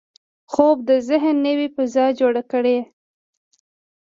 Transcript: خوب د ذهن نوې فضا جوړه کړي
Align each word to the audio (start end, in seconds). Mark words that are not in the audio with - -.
خوب 0.51 0.77
د 0.89 0.91
ذهن 1.09 1.35
نوې 1.47 1.67
فضا 1.75 2.05
جوړه 2.19 2.43
کړي 2.51 2.77